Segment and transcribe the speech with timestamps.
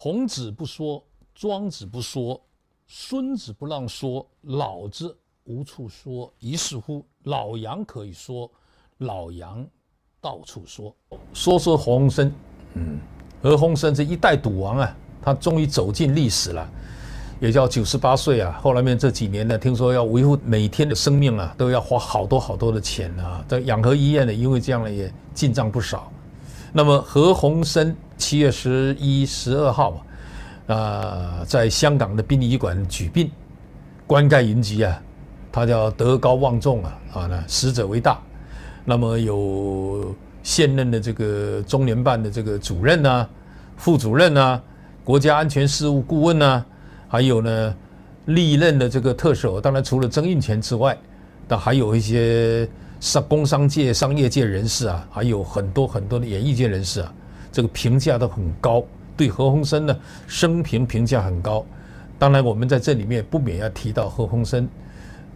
[0.00, 1.02] 孔子不说，
[1.34, 2.40] 庄子不说，
[2.86, 6.32] 孙子不让说，老子无处说。
[6.38, 8.48] 于是乎，老杨可以说，
[8.98, 9.66] 老杨
[10.20, 10.94] 到处说。
[11.34, 12.30] 说说何鸿燊，
[12.74, 13.00] 嗯，
[13.42, 16.70] 何鸿燊这一代赌王啊，他终于走进历史了，
[17.40, 18.56] 也叫九十八岁啊。
[18.62, 23.44] 后来面这几年呢，听说要维护每天的生命啊，都要花好多好多的钱啊。
[23.48, 26.08] 这养和医院呢，因为这样呢，也进账不少。
[26.72, 27.92] 那么何鸿燊。
[28.28, 30.04] 七月十一、十二号
[30.66, 33.30] 啊，在香港的殡仪馆举殡，
[34.06, 35.00] 棺盖云集啊，
[35.50, 38.20] 他叫德高望重啊，啊，那死者为大。
[38.84, 43.30] 那么有现任的这个中联办的这个主任呐、啊、
[43.78, 44.62] 副主任呐、啊、
[45.04, 46.66] 国家安全事务顾问呐、啊，
[47.08, 47.74] 还有呢
[48.26, 50.94] 历任的这个特首，当然除了曾荫权之外，
[51.48, 52.68] 那还有一些
[53.00, 57.14] 商工商界、商业界人士啊，还有很多很多的演艺界人士啊。
[57.50, 58.84] 这个评价都很高，
[59.16, 61.64] 对何鸿燊呢生平评价很高。
[62.18, 64.66] 当然，我们在这里面不免要提到何鸿燊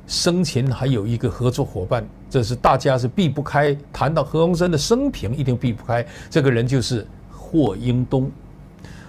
[0.06, 3.76] 生前还有一个合作伙伴，这是大家是避不开。
[3.92, 8.30] 谈到何鸿燊的生平，一定避不开这个人，就是霍英东。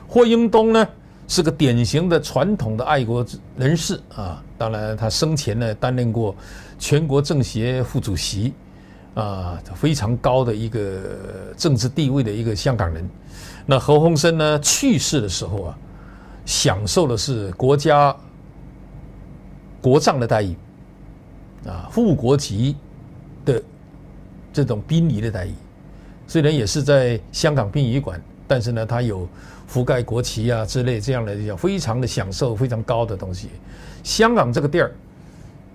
[0.08, 0.88] 霍英东呢
[1.28, 3.26] 是个典型的传统的爱国
[3.58, 4.44] 人士啊。
[4.56, 6.36] 当然，他生前呢担任过
[6.78, 8.54] 全国政协副主席。
[9.16, 11.02] 啊，非常高的一个
[11.56, 13.08] 政治地位的一个香港人。
[13.66, 15.78] 那何鸿燊呢去世的时候啊，
[16.46, 18.16] 享受的是国家
[19.80, 20.56] 国葬的待遇，
[21.68, 22.76] 啊，副国级
[23.46, 23.62] 的
[24.52, 25.54] 这种殡仪的待遇。
[26.28, 29.28] 虽然也是在香港殡仪馆，但是呢，他有
[29.72, 33.50] 覆盖国旗啊之类这样的，非常的享受非常高的东西。
[34.02, 34.92] 香港这个地儿，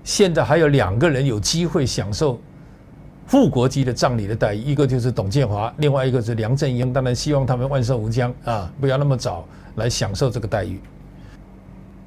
[0.03, 2.41] 现在还有两个人有机会享受。
[3.29, 6.91] 副国级的葬礼的待遇，一个就是董建华，另外一个是梁振英。
[6.95, 10.81] 当然，希望他们万寿无疆啊，不要那么早来享受这个待遇。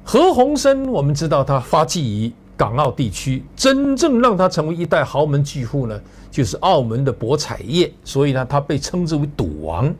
[0.02, 9.94] 何鸿燊，我们知道他发迹于港澳地区，真正让他成为一代豪门巨富呢，就是澳门的博彩业，所以呢，他被称之为赌王。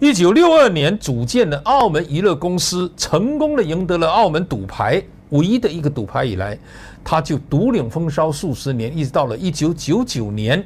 [0.00, 5.00] 一九六二年组建的澳门娱乐公司，成功的赢得了澳门赌牌
[5.30, 6.58] 唯一的一个赌牌以来。
[7.04, 10.62] 他就独领风骚数十年，一直到了一九九九年，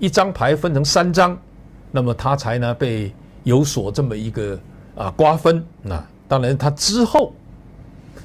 [0.00, 1.38] 一张牌分成三张，
[1.92, 3.12] 那么他才呢被
[3.44, 4.58] 有所这么一个
[4.96, 5.64] 啊瓜分。
[5.82, 7.32] 那当然，他之后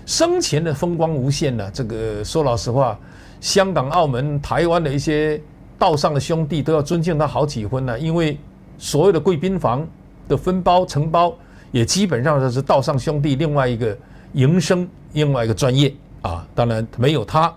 [0.07, 1.69] 生前的风光无限呢。
[1.71, 2.97] 这个说老实话，
[3.39, 5.39] 香港、澳门、台湾的一些
[5.77, 8.35] 道上的兄弟都要尊敬他好几分呢，因为
[8.79, 9.87] 所有的贵宾房
[10.27, 11.35] 的分包承包，
[11.71, 13.95] 也基本上都是道上兄弟另外一个
[14.33, 15.93] 营生，另外一个专业。
[16.21, 17.51] 啊，当然没有他，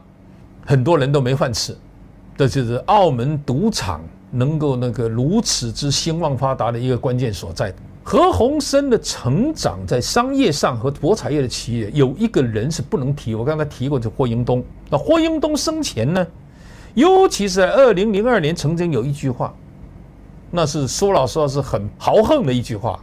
[0.64, 1.76] 很多人都没饭吃。
[2.34, 7.74] 这就是澳门赌场能够那个如此之兴旺发达的一个关键所在。
[8.02, 13.34] 何鸿燊的成长在商业上和博彩业的企业，有一个人是不能提。
[13.34, 14.64] 我刚才提过，就霍英东。
[14.88, 16.26] 那霍英东生前呢，
[16.94, 19.54] 尤其是在二零零二年，曾经有一句话，
[20.50, 22.98] 那是说老实话是很豪横的一句话，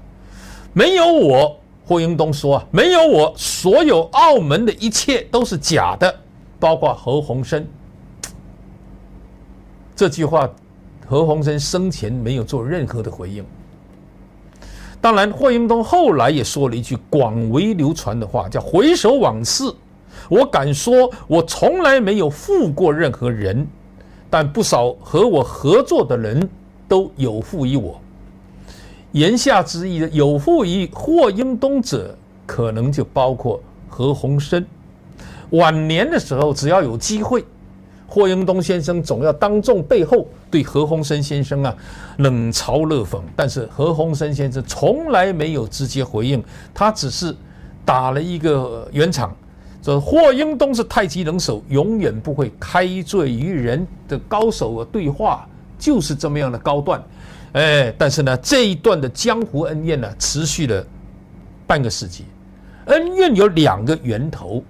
[0.74, 1.61] 没有我。
[1.92, 6.16] 霍英东说：“啊，没有我，所有澳门的一切都是假的，
[6.58, 7.62] 包括何鸿燊。”
[9.94, 10.50] 这句话，
[11.06, 13.44] 何鸿燊生前没有做任何的回应。
[15.02, 19.70] 当然，霍英东后来也说了一句广为流传的话，叫“回首往事，
[20.30, 23.68] 我敢说，我从来没有负过任何人，
[24.30, 26.50] 但不少和我合作的人
[26.88, 28.00] 都有负于我。”
[29.12, 34.64] 言下之意，有负于霍英东者，可能就包括何鸿燊。
[35.52, 37.44] 晚年的时候，只要有机会，
[38.08, 41.76] 霍英东先生总要当众背后对何鸿燊先生啊
[42.20, 43.20] 冷嘲热讽。
[43.36, 46.42] 但是何鸿燊先生从来没有直接回应，
[46.74, 47.36] 他只是
[47.84, 49.36] 打了一个圆场，
[49.84, 55.46] 说霍英东是太极能手，永远不会开罪于人的高手的对话
[55.78, 57.04] 就是这么样的高段。
[57.54, 60.86] 哎，但是呢，这一段的江湖恩怨呢，持续了
[61.68, 62.26] 半个世纪。
[62.86, 64.64] 恩怨有两个源头。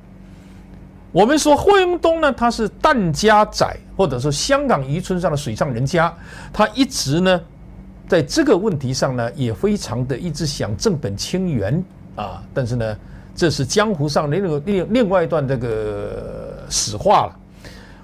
[1.12, 6.12] 我们说霍英东呢，他是疍家仔，或者说香港渔村上的水上人家，
[6.52, 7.40] 他一直呢，
[8.08, 11.84] 在这个问题上呢，也非常的一直想正本清源
[12.16, 12.42] 啊。
[12.54, 12.98] 但是呢，
[13.36, 17.40] 这是江湖上另另另外一段这个史话了。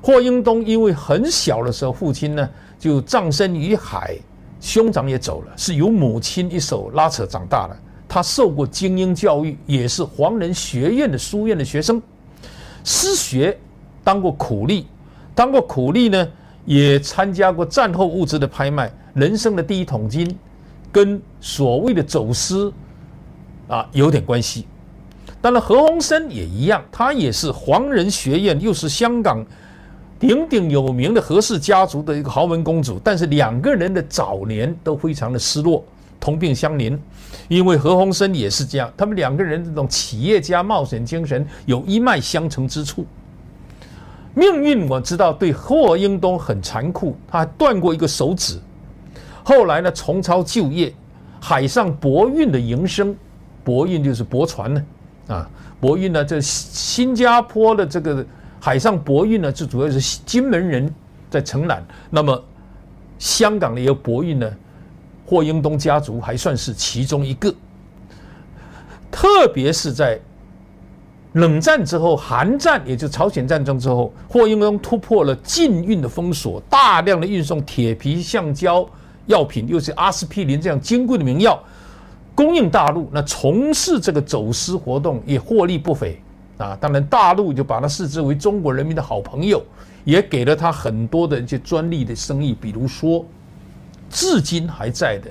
[0.01, 2.47] 霍英东因为很小的时候，父亲呢
[2.77, 4.15] 就葬身于海。
[4.67, 7.77] 兄长也走了，是由母亲一手拉扯长大的。
[8.05, 12.01] 他受过精英教育，也是黄仁学院的书院的学生，
[12.83, 13.57] 失学，
[14.03, 14.85] 当过苦力，
[15.33, 16.27] 当过苦力呢，
[16.65, 20.37] 也参加过战后物资的拍卖，人生的第一桶金，
[20.91, 22.73] 跟所谓的走私
[23.69, 24.65] 啊有点关系。
[25.41, 29.45] 当然，何鸿燊也一样，他也是黄仁学院，又是香港
[30.19, 32.99] 鼎鼎有名的何氏家族的一个豪门公主。
[33.03, 35.83] 但是两个人的早年都非常的失落，
[36.19, 36.97] 同病相怜。
[37.47, 43.05] 因为何鸿燊也是这样，他们两个人这种企业家冒险精神有一脉相承之处。
[44.33, 48.59] 命运我知道对霍英东很残酷，他还断过一个手指。
[49.43, 50.93] 后来呢，重操旧业，
[51.39, 53.15] 海上博运的营生，
[53.63, 54.83] 博运就是驳船呢。
[55.27, 55.49] 啊，
[55.79, 58.25] 博运呢，这新加坡的这个
[58.67, 60.93] 海上博运呢，最主要是金门人
[61.29, 61.81] 在承揽。
[62.09, 62.43] 那么
[63.17, 64.51] 香港的一个博运呢，
[65.25, 67.49] 霍英东家族还算是其中一个。
[69.09, 70.19] 特别是在
[71.31, 78.85] 冷战之后，韩战也就朝鲜战争之后，霍英东突破了禁运的封锁，大量的运送铁皮、橡胶
[79.27, 81.57] 药品，又是阿司匹林这样金贵的名药。
[82.35, 86.21] 供应大陆，那从事这个走私活动也获利不菲
[86.57, 86.77] 啊！
[86.79, 89.63] 当然，大陆就把它视之为中国人民的好朋友，
[90.03, 93.25] 也给了他很多的一些专利的生意，比如说，
[94.09, 95.29] 至今还在的，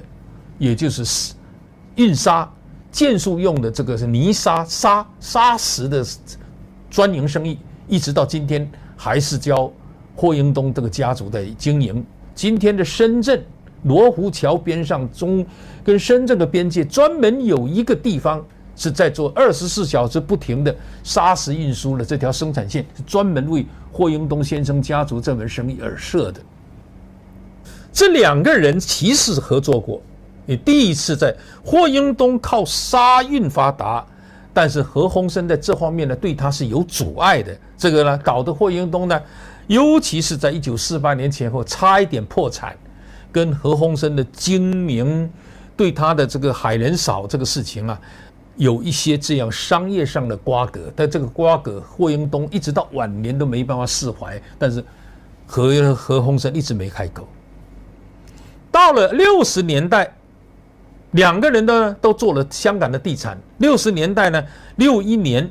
[0.58, 1.34] 也就是
[1.96, 2.48] 运沙、
[2.90, 6.04] 建筑用的这个是泥沙、沙沙石的
[6.90, 7.58] 专营生意，
[7.88, 9.70] 一直到今天还是交
[10.14, 12.04] 霍英东这个家族在经营。
[12.34, 13.44] 今天的深圳。
[13.82, 15.46] 罗湖桥边上，中
[15.84, 18.44] 跟深圳的边界专门有一个地方
[18.76, 26.40] 是在做二十四小时不停的砂石运输的，这条生产线是专门为霍英东先生家族这门生意而设的。
[27.92, 30.00] 这两个人其实合作过，
[30.46, 31.34] 也第一次在
[31.64, 34.06] 霍英东靠沙运发达，
[34.52, 37.56] 但是何鸿燊在这方面呢对他是有阻碍的。
[37.76, 39.20] 这个呢搞得霍英东呢，
[39.66, 42.76] 尤其是在一九四八年前后差一点破产。
[43.32, 45.30] 跟何鸿燊的精明，
[45.76, 48.00] 对他的这个海人少这个事情啊，
[48.56, 54.84] 有一些这样商业上的瓜葛，但这个瓜葛霍英东一直到晚年都没办法释怀，但是
[55.46, 57.26] 何何鸿燊一直没开口。
[58.70, 60.12] 到了六十年代，
[61.12, 63.38] 两个人呢都做了香港的地产。
[63.58, 64.44] 六十年代呢，
[64.76, 65.50] 六一年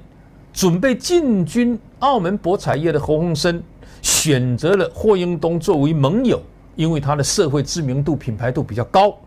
[0.54, 3.62] 准备进军澳门博彩业的何鸿燊
[4.02, 6.42] 选择了霍英东作为盟友。
[6.76, 9.18] 因为他的社会知名度、品牌度比较高，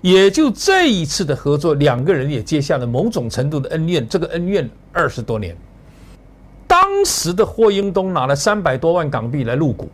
[0.00, 4.08] 也就这一次的合作，两个人也结下了某种程度的恩怨。
[4.08, 5.56] 这个恩怨二十多年。
[6.66, 9.88] 当时的霍英东拿了三百多万港币来入股，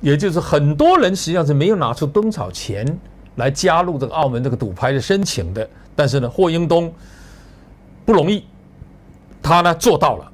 [0.00, 2.98] 也就是很多人实际上是没有拿出多少钱
[3.36, 5.68] 来加入这个澳门这个赌牌的申请的。
[5.94, 6.92] 但是呢，霍英东
[8.04, 8.44] 不容易，
[9.40, 10.32] 他呢做到了。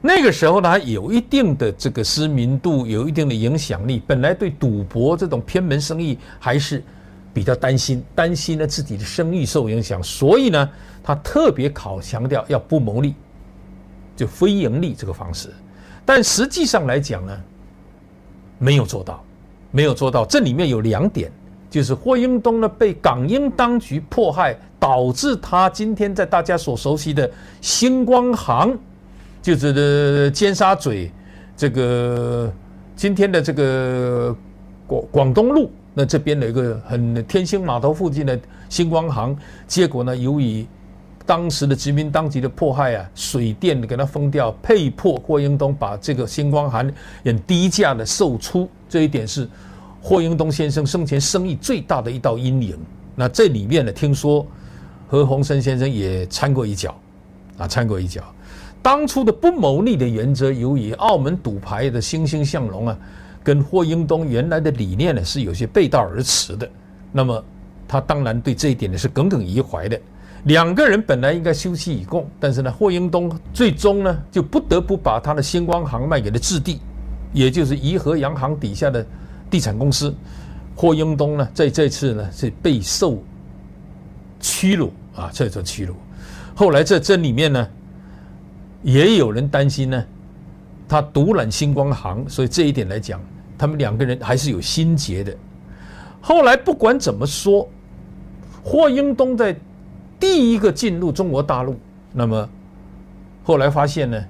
[0.00, 4.02] 那个时候呢，有一定的这个知名度，有一定的影响力。
[4.06, 6.82] 本来对赌博这种偏门生意还是
[7.34, 10.70] 比较担心，担心呢自己的声誉受影响，所以呢，
[11.02, 13.14] 他特别考强调要不牟利，
[14.16, 15.52] 就非盈利这个方式。
[16.06, 17.36] 但实际上来讲呢，
[18.58, 19.22] 没有做到，
[19.72, 20.24] 没有做到。
[20.24, 21.30] 这里面有两点，
[21.68, 28.78] 就是霍英东呢被港英当局迫害，导致他今天在大家所熟悉的星光行。
[29.42, 31.12] 就是的尖沙咀，
[31.54, 32.50] 这个
[32.96, 34.34] 今天的这个
[34.86, 38.38] 广广东路，那这边有一个很天星码头附近的
[38.68, 39.36] 星光行，
[39.68, 40.66] 结果呢，由于
[41.24, 46.92] 当时的殖民当局的迫害啊，水电给它封掉，被迫霍英东把这个星光行
[47.24, 49.48] 很低价的售出，这一点是
[50.02, 52.76] 霍英东先生生前生意最大的一道阴影。
[53.14, 54.44] 那这里面呢，听说
[55.06, 56.94] 何鸿燊先生也掺过一脚，
[57.56, 58.22] 啊，掺过一脚。
[58.82, 62.98] 当初的不牟利的原则，由于澳门赌牌的欣欣向荣啊，
[63.44, 66.68] 跟霍英东原来的理念呢是有些背道而驰的。
[67.12, 67.44] 那么
[67.86, 70.00] 他当然对这一点呢是耿耿于怀的。
[70.44, 76.80] 两个人本来应该休戚与共，但是呢，霍英东最终呢就不得不把他的星光行卖给了置地，
[77.32, 79.06] 也就是怡和洋行底下的
[79.50, 80.14] 地产公司。
[80.74, 83.22] 霍英东呢在这次呢是备受
[84.40, 85.94] 屈辱啊，这种屈辱。
[86.54, 87.68] 后来在这里面呢。
[88.82, 90.04] 也有人担心呢，
[90.86, 93.18] 他独揽星光行，所以这一点来讲，
[93.56, 95.34] 他们两个人还是有心结的。
[96.20, 97.68] 后来不管怎么说，
[98.62, 99.54] 霍英东在
[100.18, 101.76] 第一个进入中国大陆，
[102.12, 102.48] 那么
[103.42, 104.24] 后来发现呢，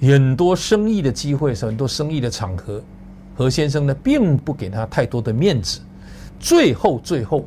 [0.00, 2.82] 很多生意的机会，很多生意的场合，
[3.36, 5.80] 何先生呢并不给他太多的面子，
[6.38, 7.46] 最后最后。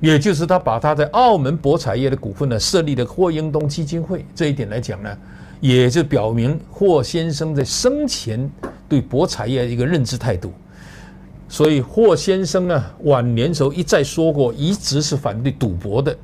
[0.00, 5.16] 也就是他把他在澳门博彩业的股份呢设立的霍英东基金会，这一点来讲呢，
[5.62, 8.50] 也就表明霍先生在生前
[8.88, 10.52] 对博彩业一个认知态度。
[11.48, 16.16] 所以霍先生呢晚年时候一再说过，一直是反对赌博的。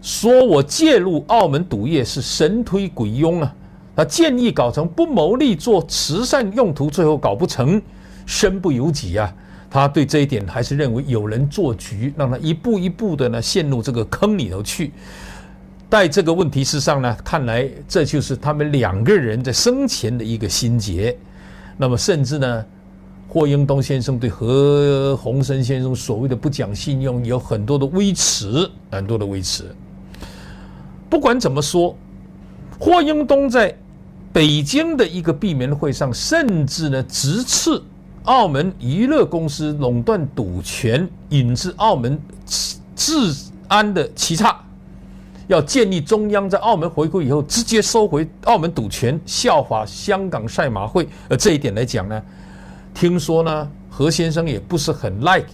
[0.00, 3.52] 说我介入澳门赌业是神推鬼拥啊，
[3.96, 7.82] 他建议搞成不牟利做慈善用途，最后搞不成，
[8.24, 9.34] 身不由己啊。
[9.68, 14.92] 他对这一点还是认为有人做局，让他一步一步的呢陷入这个坑里头去。
[15.90, 21.16] 在这个问题之上呢，看来这就是他们两个人在生前的一个心结。
[21.76, 22.64] 那么甚至呢，
[23.26, 29.74] 霍英东先生对何鸿燊先生所谓的不讲信用有很多的微词，很多的微词。
[31.08, 31.96] 不管怎么说，
[32.78, 33.74] 霍英东在
[34.30, 37.80] 北京的一个闭门会上，甚至呢直斥。
[38.24, 42.20] 澳门娱乐公司垄断赌权，引致澳门
[42.94, 43.34] 治
[43.68, 44.60] 安的奇差，
[45.48, 51.08] 要建立中央在澳门回归以后直接收回澳门赌权，效法香港赛马会。
[51.28, 52.22] 而这一点来讲呢，
[52.94, 55.46] 听说呢何先生也不是很 like，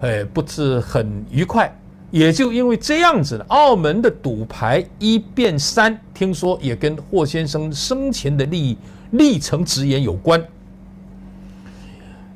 [0.00, 1.72] 哎，不是很愉快。
[2.10, 8.78] 也就因为这样子，澳门的赌牌一变三，听说也跟霍先生生前的利益
[9.10, 10.40] 历程直言有关。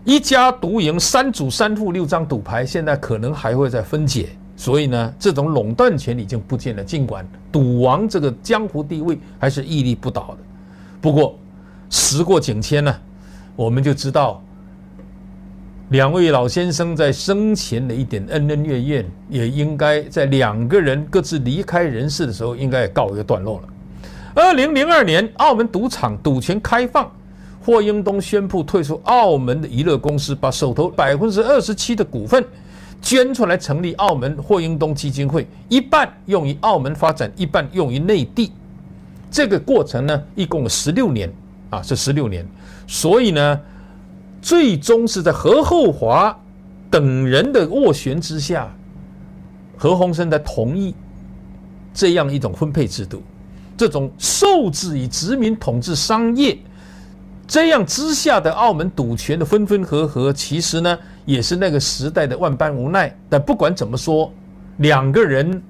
[0.04, 4.30] 一家独赢，三主三副六张赌牌，现在可能还会再分解。
[4.58, 6.82] 所以呢，这种垄断权已经不见了。
[6.82, 10.38] 尽管赌王这个江湖地位还是屹立不倒的。
[11.00, 11.38] 不过
[11.88, 12.92] 时过境迁呢，
[13.54, 14.42] 我们就知道
[15.90, 23.68] 两位老先生在生前的一点恩恩怨怨，也应该在两个人各自离开人世的时候，应该也告一个段落了。
[24.34, 27.08] 二零零二年，澳门赌场赌权开放。
[27.60, 32.42] 霍英东宣布退出澳门的娱乐公司，把手头百分之二十七的股份
[33.00, 38.52] 捐出来成立澳门霍英东基金会，一半用于澳门发展，一半用于内地。
[39.30, 41.32] 这个过程呢，一共十六年
[41.70, 42.46] 啊，是十六年。
[42.86, 43.60] 所以呢，
[44.40, 46.38] 最终是在何厚华
[46.90, 48.74] 等人的斡旋之下，
[49.76, 50.94] 何鸿燊才同意
[51.92, 53.22] 这样一种分配制度，
[53.76, 56.58] 这种受制于殖民统治商业。
[57.46, 63.14] 这样之下的澳门赌权的分分合合，其实呢也是那个时代的万般无奈。
[63.28, 64.32] 但不管怎么说，
[64.78, 65.62] 两个人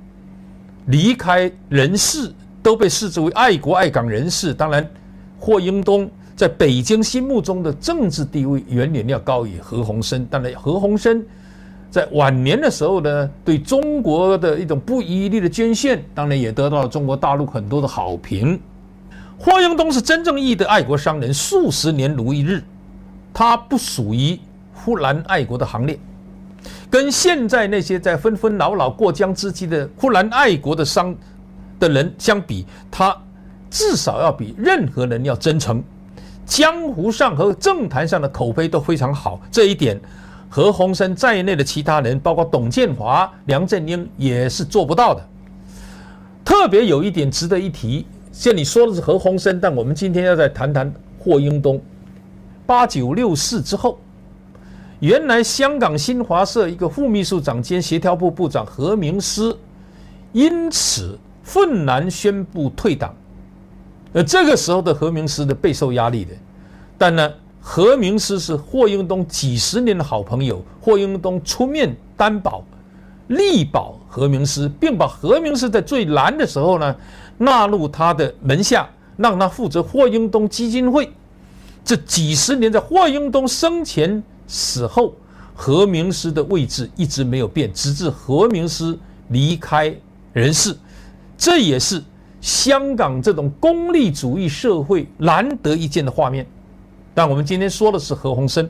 [0.86, 4.54] 离开人世，都被视之为爱国爱港人士。
[4.54, 4.88] 当然，
[5.36, 10.24] 霍英东在北京心目中的政治地位远远要高于何鸿燊。
[10.30, 11.20] 当然，何鸿燊
[11.90, 18.60] 在晚年的时候呢，对中国的一种不遗余力的捐献，当然也得到了中国大陆很多的好评。
[19.36, 22.62] 霍英东是真正意义的爱国商人，数十年如一日，
[23.32, 24.38] 他不属于
[24.84, 25.98] 忽然爱国的行列，
[26.88, 31.14] 跟现在那些在纷纷扰扰过江之鲫的忽然爱国的商
[31.78, 33.16] 的人相比，他
[33.70, 35.82] 至少要比任何人要真诚，
[36.46, 39.40] 江湖上和政坛上的口碑都非常好。
[39.50, 40.00] 这一点，
[40.48, 45.22] 何鸿燊在内的其他人，包括董建华、梁振英也是做不到的。
[46.44, 48.06] 特别有一点值得一提。
[48.32, 51.80] 像你说的是何鸿燊，但我们今天要再谈谈霍英东。
[52.64, 53.98] 八九六四之后，
[55.00, 59.56] 原来香港新华社一个副秘书长兼协调部部长何明师，
[60.32, 63.14] 因此愤然宣布退党。
[64.12, 66.32] 而这个时候的何明师的备受压力的，
[66.96, 72.64] 但呢，何明师是霍英东几十年的好朋友，霍英东出面担保。
[73.28, 76.96] 力保何明师，并把何明师在最难的时候呢
[77.36, 78.88] 纳入他的门下，
[79.18, 81.12] 让他负责霍英东基金会。
[81.84, 85.14] 这几十年，在霍英东生前死后，
[85.54, 89.94] 何明师的位置一直没有变，直至何明师离开
[90.32, 90.76] 人世。
[91.36, 92.02] 这也是
[92.40, 96.44] 香港这种功利主义社会难得一见的画面。
[97.14, 98.68] 但我们今天说的是何鸿燊。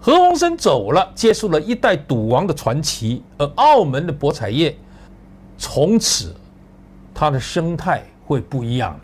[0.00, 4.76] 何鸿燊走了，结束了一代赌王的传奇，而澳门的博彩业
[5.58, 6.34] 从此
[7.12, 9.00] 它的生态会不一样了。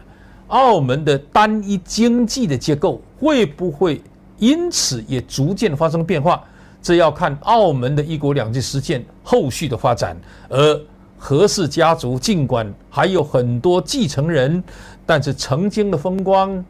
[0.49, 4.01] 澳门的单一经济的结构会不会
[4.45, 6.43] 因此也逐渐发生变化？
[6.83, 10.15] 这要看澳门的一国两制实践后续的发展。
[10.51, 10.81] 而
[11.17, 14.63] 何氏家族尽管还有很多继承人，
[15.07, 16.63] 但是曾经的风光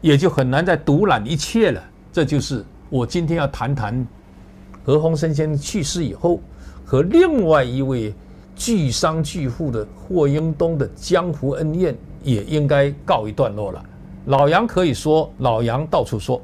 [0.00, 1.82] 也就很难再独揽一切了。
[2.12, 2.64] 这就是。
[2.90, 4.06] 我今天要谈谈
[4.84, 6.38] 何鸿燊先生去世以后，
[6.84, 8.14] 和另外一位
[8.54, 13.82] 巨商巨富的霍英东的江湖恩怨，也应该告一段落了。
[14.26, 16.40] 老杨可以说，老杨到处说。